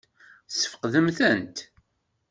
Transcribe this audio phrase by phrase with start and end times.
[0.49, 1.57] Tesfeqdem-tent?